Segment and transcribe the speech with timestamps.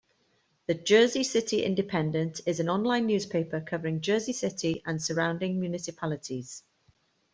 [0.65, 6.63] The "Jersey City Independent" is an online newspaper covering Jersey City and surrounding municipalities.